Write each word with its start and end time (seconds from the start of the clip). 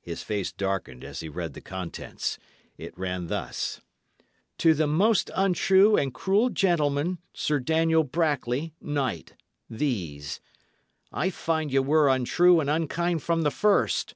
His 0.00 0.22
face 0.22 0.52
darkened 0.52 1.02
as 1.02 1.18
he 1.18 1.28
read 1.28 1.54
the 1.54 1.60
contents. 1.60 2.38
It 2.78 2.96
ran 2.96 3.26
thus: 3.26 3.80
To 4.58 4.74
the 4.74 4.86
most 4.86 5.28
untrue 5.34 5.96
and 5.96 6.14
cruel 6.14 6.50
gentylman, 6.50 7.18
Sir 7.34 7.58
Daniel 7.58 8.04
Brackley, 8.04 8.74
Knyght, 8.80 9.32
These: 9.68 10.40
I 11.10 11.30
fynde 11.30 11.72
ye 11.72 11.80
were 11.80 12.08
untrue 12.08 12.60
and 12.60 12.70
unkynd 12.70 13.22
fro 13.22 13.42
the 13.42 13.50
first. 13.50 14.14